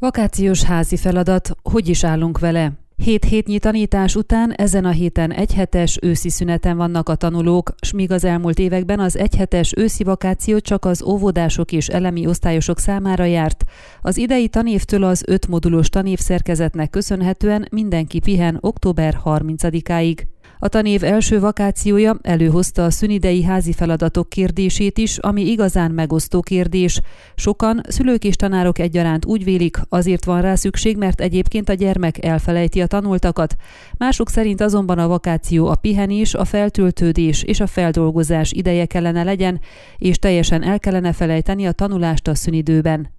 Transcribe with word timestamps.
Vakációs 0.00 0.62
házi 0.62 0.96
feladat, 0.96 1.50
hogy 1.62 1.88
is 1.88 2.04
állunk 2.04 2.38
vele? 2.38 2.72
Hét 2.96 3.24
hétnyi 3.24 3.58
tanítás 3.58 4.16
után 4.16 4.52
ezen 4.52 4.84
a 4.84 4.90
héten 4.90 5.32
egyhetes 5.32 5.98
őszi 6.02 6.30
szüneten 6.30 6.76
vannak 6.76 7.08
a 7.08 7.14
tanulók, 7.14 7.74
s 7.80 7.92
míg 7.92 8.10
az 8.10 8.24
elmúlt 8.24 8.58
években 8.58 9.00
az 9.00 9.16
egyhetes 9.16 9.72
őszi 9.76 10.04
vakáció 10.04 10.58
csak 10.58 10.84
az 10.84 11.02
óvodások 11.02 11.72
és 11.72 11.88
elemi 11.88 12.26
osztályosok 12.26 12.78
számára 12.78 13.24
járt, 13.24 13.64
az 14.00 14.16
idei 14.16 14.48
tanévtől 14.48 15.04
az 15.04 15.22
öt 15.26 15.48
modulós 15.48 15.88
tanév 15.88 16.18
szerkezetnek 16.18 16.90
köszönhetően 16.90 17.68
mindenki 17.70 18.20
pihen 18.20 18.58
október 18.60 19.20
30-áig. 19.24 20.18
A 20.62 20.68
tanév 20.68 21.04
első 21.04 21.40
vakációja 21.40 22.18
előhozta 22.22 22.84
a 22.84 22.90
szünidei 22.90 23.42
házi 23.42 23.72
feladatok 23.72 24.28
kérdését 24.28 24.98
is, 24.98 25.18
ami 25.18 25.50
igazán 25.50 25.90
megosztó 25.90 26.40
kérdés. 26.40 27.00
Sokan, 27.34 27.80
szülők 27.88 28.24
és 28.24 28.36
tanárok 28.36 28.78
egyaránt 28.78 29.24
úgy 29.24 29.44
vélik, 29.44 29.78
azért 29.88 30.24
van 30.24 30.40
rá 30.40 30.54
szükség, 30.54 30.96
mert 30.96 31.20
egyébként 31.20 31.68
a 31.68 31.74
gyermek 31.74 32.24
elfelejti 32.24 32.80
a 32.80 32.86
tanultakat. 32.86 33.56
Mások 33.98 34.28
szerint 34.28 34.60
azonban 34.60 34.98
a 34.98 35.08
vakáció 35.08 35.66
a 35.66 35.74
pihenés, 35.74 36.34
a 36.34 36.44
feltöltődés 36.44 37.42
és 37.42 37.60
a 37.60 37.66
feldolgozás 37.66 38.52
ideje 38.52 38.86
kellene 38.86 39.22
legyen, 39.22 39.60
és 39.98 40.18
teljesen 40.18 40.62
el 40.62 40.78
kellene 40.78 41.12
felejteni 41.12 41.66
a 41.66 41.72
tanulást 41.72 42.28
a 42.28 42.34
szünidőben. 42.34 43.18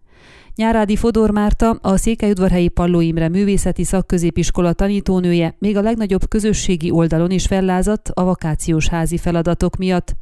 Nyárádi 0.56 0.96
Fodor 0.96 1.32
Márta, 1.32 1.70
a 1.82 1.98
Székelyudvarhelyi 1.98 2.68
Palló 2.68 3.00
Imre 3.00 3.30
Művészeti 3.30 3.84
Szakközépiskola 3.84 4.74
tanítónője 4.74 5.56
még 5.60 5.78
a 5.78 5.82
legnagyobb 5.82 6.28
közösségi 6.30 6.92
oldalon 6.92 7.32
is 7.32 7.46
fellázadt 7.46 8.10
a 8.14 8.24
vakációs 8.24 8.88
házi 8.88 9.18
feladatok 9.18 9.76
miatt. 9.76 10.16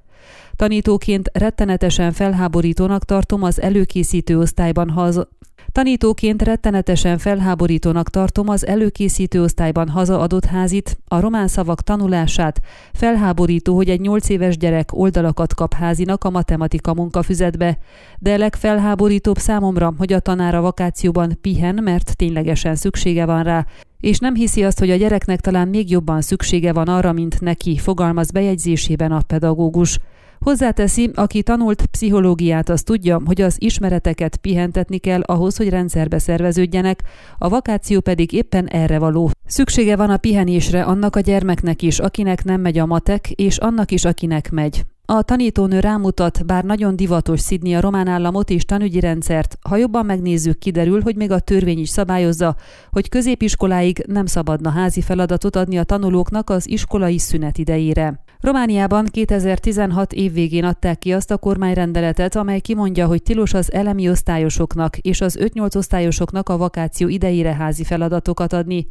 Tanítóként 0.56 1.30
rettenetesen 1.34 2.12
felháborítónak 2.12 3.06
tartom 3.06 3.44
az 3.44 3.62
előkészítő 3.62 4.38
osztályban 4.38 4.90
haza, 4.90 5.30
Tanítóként 5.72 6.42
rettenetesen 6.42 7.18
felháborítónak 7.18 8.10
tartom 8.10 8.50
az 8.50 8.68
előkészítő 8.68 9.44
osztályban 9.44 9.90
hazaadott 9.90 10.46
házit, 10.46 10.98
a 11.08 11.20
román 11.20 11.48
szavak 11.48 11.82
tanulását. 11.82 12.62
Felháborító, 12.94 13.76
hogy 13.76 13.90
egy 13.90 14.00
nyolc 14.00 14.30
éves 14.30 14.58
gyerek 14.58 14.90
oldalakat 14.94 15.54
kap 15.54 15.74
házinak 15.74 16.24
a 16.24 16.30
matematika 16.30 16.94
munkafüzetbe. 16.94 17.78
De 18.20 18.38
legfelháborítóbb 18.38 19.38
számomra, 19.38 19.94
hogy 19.98 20.14
a 20.14 20.20
tanár 20.20 20.56
a 20.56 20.62
vakációban 20.62 21.38
pihen, 21.42 21.80
mert 21.84 22.16
ténylegesen 22.16 22.76
szüksége 22.76 23.26
van 23.26 23.44
rá, 23.44 23.66
és 24.00 24.20
nem 24.20 24.36
hiszi 24.36 24.64
azt, 24.64 24.80
hogy 24.80 24.90
a 24.90 24.96
gyereknek 24.96 25.40
talán 25.40 25.68
még 25.68 25.90
jobban 25.90 26.22
szüksége 26.22 26.74
van 26.74 26.88
arra, 26.88 27.14
mint 27.14 27.42
neki, 27.42 27.78
fogalmaz 27.78 28.32
bejegyzésében 28.32 29.12
a 29.12 29.22
pedagógus. 29.28 30.00
Hozzáteszi, 30.40 31.12
aki 31.14 31.44
tanult 31.44 31.86
pszichológiát, 31.86 32.70
az 32.70 32.82
tudja, 32.82 33.22
hogy 33.26 33.42
az 33.42 33.56
ismereteket 33.58 34.38
pihentetni 34.38 34.98
kell 34.98 35.22
ahhoz, 35.22 35.58
hogy 35.58 35.70
rendszerbe 35.70 36.20
szerveződjenek, 36.20 37.04
a 37.38 37.50
vakáció 37.50 38.00
pedig 38.00 38.34
éppen 38.34 38.68
erre 38.68 39.00
való. 39.00 39.30
Szüksége 39.46 39.96
van 39.96 40.10
a 40.10 40.18
pihenésre 40.18 40.84
annak 40.84 41.16
a 41.16 41.20
gyermeknek 41.20 41.82
is, 41.82 42.00
akinek 42.00 42.44
nem 42.44 42.62
megy 42.62 42.78
a 42.78 42.86
matek, 42.86 43.30
és 43.30 43.58
annak 43.58 43.92
is, 43.92 44.06
akinek 44.06 44.52
megy. 44.52 44.86
A 45.06 45.22
tanítónő 45.22 45.80
rámutat, 45.80 46.46
bár 46.46 46.64
nagyon 46.64 46.96
divatos 46.96 47.40
szidni 47.40 47.76
a 47.76 47.80
román 47.80 48.08
államot 48.08 48.50
és 48.50 48.66
tanügyi 48.66 49.00
rendszert, 49.00 49.58
ha 49.70 49.78
jobban 49.78 50.06
megnézzük, 50.06 50.60
kiderül, 50.60 51.02
hogy 51.02 51.16
még 51.16 51.32
a 51.32 51.40
törvény 51.40 51.80
is 51.80 51.90
szabályozza, 51.90 52.56
hogy 52.92 53.10
középiskoláig 53.10 54.04
nem 54.08 54.26
szabadna 54.26 54.70
házi 54.70 55.02
feladatot 55.02 55.56
adni 55.56 55.78
a 55.78 55.84
tanulóknak 55.84 56.50
az 56.50 56.70
iskolai 56.70 57.18
szünet 57.18 57.58
idejére. 57.58 58.24
Romániában 58.42 59.06
2016 59.06 60.14
év 60.14 60.34
végén 60.34 60.64
adták 60.64 60.98
ki 60.98 61.14
azt 61.14 61.32
a 61.32 61.38
kormányrendeletet, 61.38 62.36
amely 62.36 62.60
kimondja, 62.60 63.08
hogy 63.08 63.24
tilos 63.24 63.54
az 63.54 63.72
elemi 63.74 64.10
osztályosoknak 64.10 64.98
és 64.98 65.22
az 65.22 65.38
5-8 65.42 65.76
osztályosoknak 65.76 66.50
a 66.50 66.58
vakáció 66.58 67.08
idejére 67.08 67.54
házi 67.54 67.84
feladatokat 67.84 68.54
adni. 68.54 68.88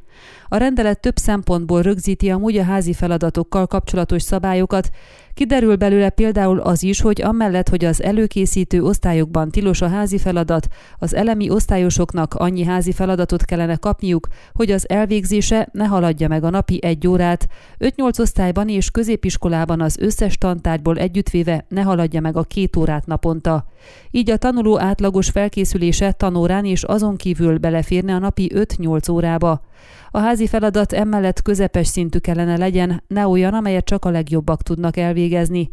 A 0.49 0.57
rendelet 0.57 1.01
több 1.01 1.17
szempontból 1.17 1.83
rögzíti 1.83 2.31
amúgy 2.31 2.57
a 2.57 2.63
házi 2.63 2.93
feladatokkal 2.93 3.67
kapcsolatos 3.67 4.23
szabályokat, 4.23 4.91
Kiderül 5.39 5.77
belőle 5.77 6.11
például 6.11 6.61
az 6.61 6.83
is, 6.83 7.01
hogy 7.01 7.23
amellett, 7.23 7.69
hogy 7.69 7.85
az 7.85 8.03
előkészítő 8.03 8.83
osztályokban 8.83 9.51
tilos 9.51 9.81
a 9.81 9.89
házi 9.89 10.19
feladat, 10.19 10.69
az 10.99 11.15
elemi 11.15 11.51
osztályosoknak 11.51 12.35
annyi 12.35 12.65
házi 12.65 12.93
feladatot 12.93 13.45
kellene 13.45 13.77
kapniuk, 13.77 14.29
hogy 14.53 14.71
az 14.71 14.89
elvégzése 14.89 15.69
ne 15.73 15.85
haladja 15.85 16.29
meg 16.29 16.45
a 16.45 16.51
napi 16.51 16.79
egy 16.83 17.07
órát, 17.07 17.49
5-8 17.79 18.21
osztályban 18.21 18.69
és 18.69 18.91
középiskolában 18.91 19.81
az 19.81 19.99
összes 19.99 20.39
tantárgyból 20.39 20.99
együttvéve 20.99 21.65
ne 21.69 21.83
haladja 21.83 22.21
meg 22.21 22.37
a 22.37 22.43
két 22.43 22.77
órát 22.77 23.07
naponta. 23.07 23.67
Így 24.11 24.31
a 24.31 24.37
tanuló 24.37 24.81
átlagos 24.81 25.31
felkészülése 25.31 26.13
tanórán 26.13 26.65
és 26.65 26.83
azon 26.83 27.17
kívül 27.17 27.59
beleférne 27.59 28.15
a 28.15 28.19
napi 28.19 28.51
5-8 28.55 29.11
órába. 29.11 29.61
A 30.11 30.19
házi 30.19 30.47
feladat 30.47 30.93
emellett 30.93 31.43
közepes 31.43 31.87
szintű 31.87 32.19
kellene 32.19 32.57
legyen, 32.57 33.03
ne 33.07 33.27
olyan, 33.27 33.55
amelyet 33.55 33.85
csak 33.85 34.05
a 34.05 34.11
legjobbak 34.11 34.63
tudnak 34.63 34.97
elvégezni. 34.97 35.71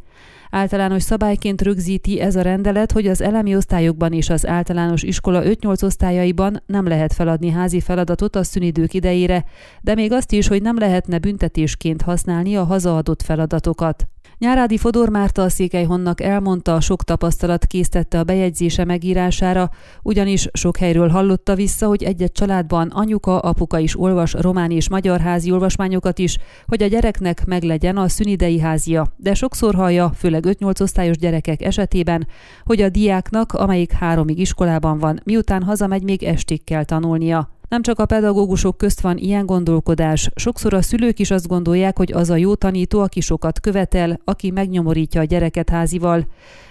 Általános 0.50 1.04
szabályként 1.04 1.62
rögzíti 1.62 2.20
ez 2.20 2.36
a 2.36 2.42
rendelet, 2.42 2.92
hogy 2.92 3.08
az 3.08 3.22
elemi 3.22 3.56
osztályokban 3.56 4.14
és 4.14 4.30
az 4.30 4.48
általános 4.48 5.04
iskola 5.04 5.42
5-8 5.44 5.84
osztályaiban 5.84 6.64
nem 6.66 6.88
lehet 6.88 7.14
feladni 7.14 7.50
házi 7.50 7.80
feladatot 7.80 8.36
a 8.36 8.44
szünidők 8.44 8.94
idejére, 8.94 9.46
de 9.82 9.96
még 9.96 10.12
azt 10.12 10.32
is, 10.32 10.48
hogy 10.48 10.62
nem 10.62 10.78
lehetne 10.78 11.20
büntetésként 11.20 12.02
használni 12.02 12.56
a 12.56 12.64
hazaadott 12.64 13.22
feladatokat. 13.22 14.08
Nyárádi 14.38 14.78
Fodor 14.78 15.10
Márta 15.10 15.42
a 15.42 15.50
Székelyhonnak 15.50 16.22
elmondta, 16.22 16.80
sok 16.80 17.04
tapasztalat 17.04 17.66
késztette 17.66 18.20
a 18.20 18.24
bejegyzése 18.24 18.86
megírására, 18.86 19.70
ugyanis 20.04 20.48
sok 20.54 20.78
helyről 20.78 21.10
hallotta 21.10 21.56
vissza, 21.56 21.88
hogy 21.88 22.04
egy-egy 22.04 22.32
családban 22.32 22.88
anyuka, 22.88 23.40
apuka 23.40 23.80
is 23.80 24.00
olvas 24.00 24.34
román 24.34 24.72
és 24.72 24.90
magyar 24.90 25.20
házi 25.20 25.52
olvasmányokat 25.52 26.20
is, 26.20 26.38
hogy 26.66 26.84
a 26.84 26.88
gyereknek 26.88 27.46
meglegyen 27.46 27.98
a 27.98 28.08
szünidei 28.08 28.60
házia, 28.60 29.08
de 29.18 29.34
sokszor 29.34 29.76
hallja, 29.76 30.12
főleg 30.16 30.44
5-8 30.48 30.82
osztályos 30.82 31.18
gyerekek 31.18 31.62
esetében, 31.62 32.28
hogy 32.64 32.82
a 32.82 32.90
diáknak, 32.90 33.54
amelyik 33.54 33.92
háromig 33.92 34.40
iskolában 34.40 35.00
van, 35.00 35.20
miután 35.24 35.64
hazamegy, 35.64 36.04
még 36.04 36.24
estig 36.24 36.64
kell 36.64 36.84
tanulnia. 36.84 37.55
Nem 37.70 37.82
csak 37.82 38.00
a 38.00 38.06
pedagógusok 38.06 38.78
közt 38.78 39.02
van 39.02 39.18
ilyen 39.18 39.46
gondolkodás, 39.46 40.30
sokszor 40.36 40.74
a 40.74 40.82
szülők 40.82 41.20
is 41.20 41.32
azt 41.32 41.48
gondolják, 41.48 41.98
hogy 41.98 42.12
az 42.14 42.30
a 42.30 42.36
jó 42.36 42.56
tanító, 42.56 43.00
aki 43.00 43.22
sokat 43.22 43.60
követel, 43.60 44.20
aki 44.24 44.52
megnyomorítja 44.52 45.22
a 45.22 45.24
gyereket 45.24 45.70
házival. 45.70 46.28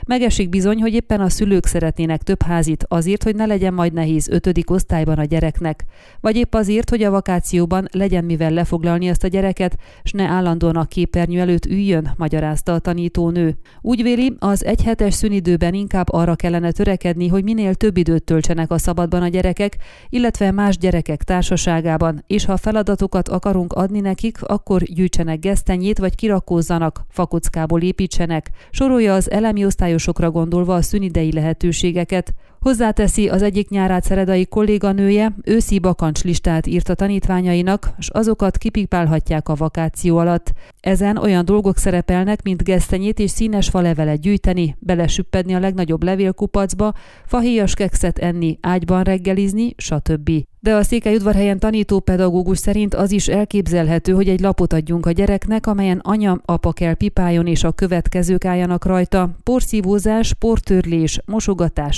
Megesik 0.07 0.49
bizony, 0.49 0.81
hogy 0.81 0.95
éppen 0.95 1.21
a 1.21 1.29
szülők 1.29 1.67
szeretnének 1.67 2.23
több 2.23 2.43
házit 2.43 2.85
azért, 2.89 3.23
hogy 3.23 3.35
ne 3.35 3.47
legyen 3.47 3.75
majd 3.75 3.93
nehéz 3.93 4.29
ötödik 4.29 4.71
osztályban 4.71 5.19
a 5.19 5.25
gyereknek, 5.25 5.85
vagy 6.21 6.37
épp 6.37 6.55
azért, 6.55 6.91
hogy 6.91 7.03
a 7.03 7.11
vakációban 7.11 7.89
legyen 7.91 8.25
mivel 8.25 8.51
lefoglalni 8.51 9.07
ezt 9.07 9.25
a 9.25 9.29
gyereket, 9.29 9.77
s 10.03 10.13
ne 10.13 10.25
állandóan 10.25 10.77
a 10.77 10.85
képernyő 10.85 11.41
előtt 11.41 11.67
üljön, 11.67 12.15
magyarázta 12.17 12.73
a 12.73 12.79
tanítónő. 12.79 13.57
Úgy 13.81 14.03
véli, 14.03 14.35
az 14.39 14.65
egyhetes 14.65 15.15
szünidőben 15.15 15.75
inkább 15.75 16.13
arra 16.13 16.35
kellene 16.35 16.71
törekedni, 16.71 17.29
hogy 17.29 17.45
minél 17.45 17.75
több 17.75 17.97
időt 17.97 18.25
töltsenek 18.25 18.71
a 18.71 18.79
szabadban 18.79 19.23
a 19.23 19.29
gyerekek, 19.29 19.77
illetve 20.09 20.51
más 20.51 20.77
gyerekek 20.85 21.23
társaságában, 21.23 22.25
és 22.27 22.45
ha 22.45 22.57
feladatokat 22.57 23.29
akarunk 23.29 23.73
adni 23.73 24.01
nekik, 24.01 24.43
akkor 24.43 24.83
gyűjtsenek 24.83 25.39
gesztenyét, 25.39 25.99
vagy 25.99 26.15
kirakózzanak, 26.15 27.05
fakockából 27.09 27.81
építsenek. 27.81 28.51
Sorolja 28.71 29.15
az 29.15 29.31
elemi 29.31 29.65
osztályosokra 29.65 30.31
gondolva 30.31 30.75
a 30.75 30.83
szünidei 30.83 31.33
lehetőségeket. 31.33 32.35
Hozzáteszi 32.65 33.29
az 33.29 33.43
egyik 33.43 33.69
nyárát 33.69 34.05
szeredai 34.05 34.47
kolléganője, 34.47 35.35
őszi 35.43 35.79
bakancslistát 35.79 36.67
írt 36.67 36.89
a 36.89 36.95
tanítványainak, 36.95 37.95
és 37.99 38.09
azokat 38.09 38.59
kipipálhatják 38.59 39.49
a 39.49 39.55
vakáció 39.55 40.17
alatt. 40.17 40.53
Ezen 40.81 41.17
olyan 41.17 41.45
dolgok 41.45 41.77
szerepelnek, 41.77 42.43
mint 42.43 42.63
gesztenyét 42.63 43.19
és 43.19 43.31
színes 43.31 43.69
falevelet 43.69 44.21
gyűjteni, 44.21 44.77
belesüppedni 44.79 45.55
a 45.55 45.59
legnagyobb 45.59 46.03
levélkupacba, 46.03 46.93
fahéjas 47.25 47.75
kekszet 47.75 48.19
enni, 48.19 48.59
ágyban 48.61 49.03
reggelizni, 49.03 49.75
stb. 49.77 50.31
De 50.65 50.75
a 50.75 50.83
Székelyudvarhelyen 50.83 51.59
tanító 51.59 52.01
pedagógus 52.01 52.59
szerint 52.59 52.95
az 52.95 53.11
is 53.11 53.29
elképzelhető, 53.29 54.13
hogy 54.13 54.29
egy 54.29 54.41
lapot 54.41 54.73
adjunk 54.73 55.07
a 55.07 55.11
gyereknek, 55.11 55.67
amelyen 55.67 55.99
anya, 56.03 56.41
apa 56.45 56.73
kell 56.73 56.95
pipáljon 56.95 57.47
és 57.47 57.65
a 57.65 57.73
következők 57.73 58.45
álljanak 58.45 58.85
rajta. 58.85 59.31
Porszívózás, 59.43 60.35
portörlés, 60.35 61.21
mosogatás, 61.25 61.97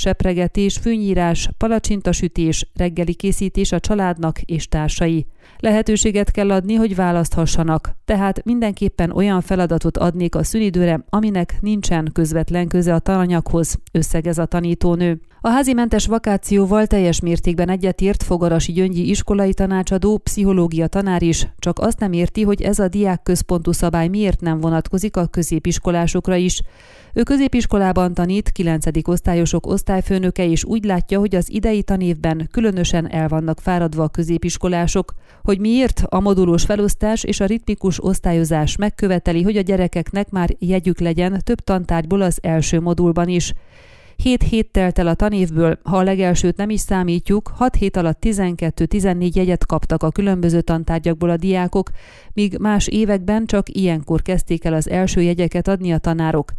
sepregetés, 0.57 0.79
fűnyírás, 0.79 1.49
palacsintasütés, 1.59 2.69
reggeli 2.75 3.15
készítés 3.15 3.73
a 3.73 3.81
családnak 3.81 4.41
és 4.41 4.69
társai. 4.69 5.27
Lehetőséget 5.59 6.31
kell 6.31 6.51
adni, 6.51 6.75
hogy 6.75 6.95
választhassanak, 6.95 7.97
tehát 8.05 8.45
mindenképpen 8.45 9.11
olyan 9.11 9.41
feladatot 9.41 9.97
adnék 9.97 10.35
a 10.35 10.45
szünidőre, 10.45 11.05
aminek 11.09 11.57
nincsen 11.61 12.11
közvetlen 12.13 12.69
köze 12.69 12.95
a 12.95 12.99
tananyaghoz, 12.99 13.79
összegez 13.93 14.39
a 14.39 14.47
tanítónő. 14.47 15.21
A 15.41 15.49
házi 15.49 15.73
mentes 15.73 16.07
vakációval 16.07 16.87
teljes 16.87 17.21
mértékben 17.21 17.69
egyetért 17.69 18.23
Fogarasi 18.23 18.73
Gyöngyi 18.73 19.09
iskolai 19.09 19.55
tanácsadó, 19.55 20.19
pszichológia 20.19 20.87
tanár 20.87 21.23
is, 21.23 21.49
csak 21.59 21.79
azt 21.79 21.99
nem 21.99 22.13
érti, 22.13 22.43
hogy 22.43 22.63
ez 22.63 22.79
a 22.79 22.89
diák 22.89 23.23
központú 23.23 23.73
szabály 23.73 24.09
miért 24.09 24.41
nem 24.41 24.61
vonatkozik 24.61 25.17
a 25.17 25.27
középiskolásokra 25.27 26.35
is. 26.35 26.63
Ő 27.13 27.23
középiskolában 27.23 28.15
tanít, 28.15 28.51
9. 28.53 28.87
osztályosok 29.03 29.67
osztályfőnöke, 29.67 30.49
és 30.49 30.65
úgy 30.65 30.85
látja, 30.85 31.19
hogy 31.19 31.35
az 31.35 31.51
idei 31.51 31.83
tanévben 31.83 32.49
különösen 32.53 33.11
el 33.11 33.29
vannak 33.29 33.61
fáradva 33.61 34.03
a 34.03 34.09
középiskolások. 34.09 35.15
Hogy 35.47 35.59
miért 35.59 36.03
a 36.09 36.21
modulós 36.21 36.65
felosztás 36.65 37.25
és 37.25 37.41
a 37.41 37.47
ritmikus 37.47 38.05
osztályozás 38.05 38.77
megköveteli, 38.77 39.43
hogy 39.43 39.57
a 39.57 39.61
gyerekeknek 39.61 40.31
már 40.31 40.51
jegyük 40.59 41.01
legyen 41.01 41.41
több 41.45 41.61
tantárgyból 41.61 42.21
az 42.21 42.39
első 42.43 42.81
modulban 42.81 43.29
is. 43.29 43.53
Hét 44.17 44.43
hét 44.43 44.71
telt 44.71 44.99
el 44.99 45.07
a 45.07 45.15
tanévből, 45.15 45.79
ha 45.83 45.97
a 45.97 46.03
legelsőt 46.03 46.57
nem 46.57 46.71
is 46.71 46.81
számítjuk, 46.81 47.53
6 47.55 47.75
hét 47.75 47.97
alatt 47.97 48.19
12-14 48.21 49.33
jegyet 49.33 49.67
kaptak 49.67 50.03
a 50.03 50.11
különböző 50.11 50.61
tantárgyakból 50.61 51.31
a 51.31 51.37
diákok, 51.37 51.91
míg 52.33 52.59
más 52.59 52.87
években 52.87 53.47
csak 53.47 53.69
ilyenkor 53.69 54.23
kezdték 54.23 54.65
el 54.65 54.75
az 54.75 54.89
első 54.89 55.21
jegyeket 55.21 55.69
adni 55.69 55.93
a 55.93 55.99
tanárok. 55.99 56.53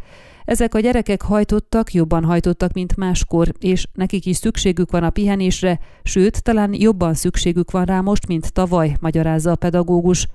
Ezek 0.48 0.74
a 0.74 0.80
gyerekek 0.80 1.22
hajtottak, 1.22 1.92
jobban 1.92 2.24
hajtottak, 2.24 2.72
mint 2.72 2.96
máskor, 2.96 3.48
és 3.58 3.86
nekik 3.92 4.26
is 4.26 4.36
szükségük 4.36 4.90
van 4.90 5.02
a 5.02 5.10
pihenésre, 5.10 5.80
sőt, 6.02 6.42
talán 6.42 6.74
jobban 6.74 7.14
szükségük 7.14 7.70
van 7.70 7.84
rá 7.84 8.00
most, 8.00 8.26
mint 8.26 8.52
tavaly, 8.52 8.96
magyarázza 9.00 9.50
a 9.50 9.56
pedagógus. 9.56 10.28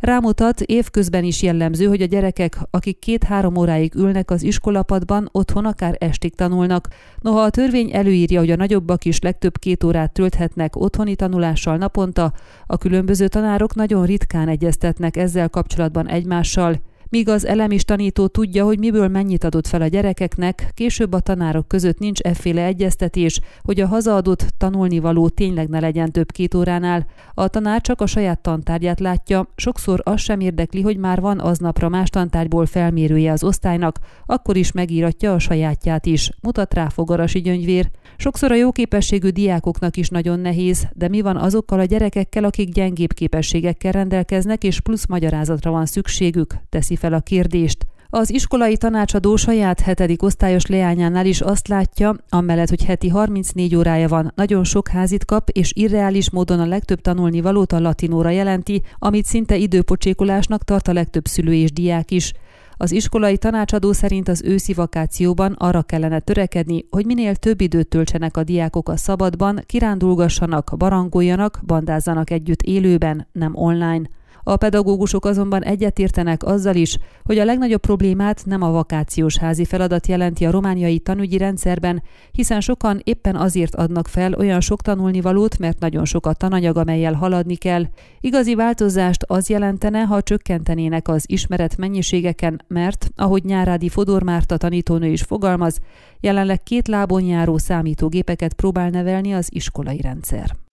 Rámutat, 0.00 0.60
évközben 0.60 1.24
is 1.24 1.42
jellemző, 1.42 1.86
hogy 1.86 2.02
a 2.02 2.06
gyerekek, 2.06 2.58
akik 2.70 2.98
két-három 2.98 3.56
óráig 3.56 3.94
ülnek 3.94 4.30
az 4.30 4.42
iskolapadban, 4.42 5.28
otthon 5.32 5.64
akár 5.64 5.96
estig 5.98 6.34
tanulnak. 6.34 6.88
Noha 7.20 7.40
a 7.40 7.50
törvény 7.50 7.90
előírja, 7.92 8.38
hogy 8.38 8.50
a 8.50 8.56
nagyobbak 8.56 9.04
is 9.04 9.20
legtöbb 9.20 9.58
két 9.58 9.84
órát 9.84 10.12
tölthetnek 10.12 10.76
otthoni 10.76 11.14
tanulással 11.14 11.76
naponta, 11.76 12.32
a 12.66 12.76
különböző 12.76 13.28
tanárok 13.28 13.74
nagyon 13.74 14.06
ritkán 14.06 14.48
egyeztetnek 14.48 15.16
ezzel 15.16 15.48
kapcsolatban 15.48 16.08
egymással. 16.08 16.80
Míg 17.10 17.28
az 17.28 17.46
elemis 17.46 17.84
tanító 17.84 18.26
tudja, 18.26 18.64
hogy 18.64 18.78
miből 18.78 19.08
mennyit 19.08 19.44
adott 19.44 19.66
fel 19.66 19.82
a 19.82 19.86
gyerekeknek, 19.86 20.70
később 20.74 21.12
a 21.12 21.20
tanárok 21.20 21.68
között 21.68 21.98
nincs 21.98 22.20
efféle 22.20 22.64
egyeztetés, 22.64 23.40
hogy 23.62 23.80
a 23.80 23.86
hazaadott 23.86 24.46
tanulnivaló 24.58 25.28
tényleg 25.28 25.68
ne 25.68 25.80
legyen 25.80 26.12
több 26.12 26.32
két 26.32 26.54
óránál. 26.54 27.06
A 27.34 27.48
tanár 27.48 27.80
csak 27.80 28.00
a 28.00 28.06
saját 28.06 28.40
tantárgyát 28.40 29.00
látja, 29.00 29.48
sokszor 29.56 30.00
az 30.04 30.20
sem 30.20 30.40
érdekli, 30.40 30.82
hogy 30.82 30.96
már 30.96 31.20
van 31.20 31.38
aznapra 31.40 31.88
más 31.88 32.10
tantárgyból 32.10 32.66
felmérője 32.66 33.32
az 33.32 33.44
osztálynak, 33.44 33.98
akkor 34.26 34.56
is 34.56 34.72
megíratja 34.72 35.32
a 35.32 35.38
sajátját 35.38 36.06
is, 36.06 36.30
mutat 36.42 36.74
rá 36.74 36.88
Fogarasi 36.88 37.40
gyöngyvér. 37.40 37.90
Sokszor 38.16 38.52
a 38.52 38.54
jó 38.54 38.72
képességű 38.72 39.28
diákoknak 39.28 39.96
is 39.96 40.08
nagyon 40.08 40.40
nehéz, 40.40 40.88
de 40.92 41.08
mi 41.08 41.20
van 41.20 41.36
azokkal 41.36 41.80
a 41.80 41.84
gyerekekkel, 41.84 42.44
akik 42.44 42.68
gyengébb 42.68 43.12
képességekkel 43.12 43.92
rendelkeznek, 43.92 44.64
és 44.64 44.80
plusz 44.80 45.06
magyarázatra 45.06 45.70
van 45.70 45.86
szükségük, 45.86 46.54
teszi 46.68 46.98
fel 47.00 47.12
a 47.12 47.20
kérdést. 47.20 47.86
Az 48.12 48.32
iskolai 48.32 48.76
tanácsadó 48.76 49.36
saját 49.36 49.80
hetedik 49.80 50.22
osztályos 50.22 50.66
leányánál 50.66 51.26
is 51.26 51.40
azt 51.40 51.68
látja, 51.68 52.16
amellett, 52.28 52.68
hogy 52.68 52.84
heti 52.84 53.08
34 53.08 53.76
órája 53.76 54.08
van, 54.08 54.32
nagyon 54.34 54.64
sok 54.64 54.88
házit 54.88 55.24
kap, 55.24 55.48
és 55.48 55.72
irreális 55.74 56.30
módon 56.30 56.60
a 56.60 56.66
legtöbb 56.66 57.00
tanulni 57.00 57.40
valót 57.40 57.72
a 57.72 57.80
latinóra 57.80 58.30
jelenti, 58.30 58.82
amit 58.98 59.24
szinte 59.24 59.56
időpocsékolásnak 59.56 60.64
tart 60.64 60.88
a 60.88 60.92
legtöbb 60.92 61.26
szülő 61.26 61.54
és 61.54 61.72
diák 61.72 62.10
is. 62.10 62.32
Az 62.76 62.92
iskolai 62.92 63.38
tanácsadó 63.38 63.92
szerint 63.92 64.28
az 64.28 64.42
őszi 64.42 64.72
vakációban 64.72 65.52
arra 65.52 65.82
kellene 65.82 66.20
törekedni, 66.20 66.86
hogy 66.90 67.06
minél 67.06 67.34
több 67.34 67.60
időt 67.60 67.88
töltsenek 67.88 68.36
a 68.36 68.44
diákok 68.44 68.88
a 68.88 68.96
szabadban, 68.96 69.60
kirándulgassanak, 69.66 70.72
barangoljanak, 70.76 71.60
bandázzanak 71.66 72.30
együtt 72.30 72.62
élőben, 72.62 73.26
nem 73.32 73.56
online. 73.56 74.02
A 74.42 74.56
pedagógusok 74.56 75.24
azonban 75.24 75.64
egyetértenek 75.64 76.44
azzal 76.44 76.74
is, 76.74 76.98
hogy 77.24 77.38
a 77.38 77.44
legnagyobb 77.44 77.80
problémát 77.80 78.42
nem 78.44 78.62
a 78.62 78.70
vakációs 78.70 79.36
házi 79.36 79.64
feladat 79.64 80.06
jelenti 80.06 80.46
a 80.46 80.50
romániai 80.50 80.98
tanügyi 80.98 81.36
rendszerben, 81.36 82.02
hiszen 82.32 82.60
sokan 82.60 83.00
éppen 83.04 83.36
azért 83.36 83.74
adnak 83.74 84.08
fel 84.08 84.34
olyan 84.34 84.60
sok 84.60 84.82
tanulnivalót, 84.82 85.58
mert 85.58 85.78
nagyon 85.78 86.04
sok 86.04 86.26
a 86.26 86.32
tananyag, 86.32 86.76
amelyel 86.76 87.14
haladni 87.14 87.56
kell. 87.56 87.84
Igazi 88.20 88.54
változást 88.54 89.22
az 89.26 89.48
jelentene, 89.48 90.00
ha 90.00 90.22
csökkentenének 90.22 91.08
az 91.08 91.24
ismeret 91.26 91.76
mennyiségeken, 91.76 92.62
mert, 92.68 93.10
ahogy 93.16 93.44
Nyárádi 93.44 93.88
Fodor 93.88 94.22
Márta 94.22 94.56
tanítónő 94.56 95.06
is 95.06 95.22
fogalmaz, 95.22 95.78
jelenleg 96.20 96.62
két 96.62 96.88
lábon 96.88 97.22
járó 97.22 97.58
számítógépeket 97.58 98.52
próbál 98.52 98.90
nevelni 98.90 99.34
az 99.34 99.48
iskolai 99.52 100.00
rendszer. 100.00 100.56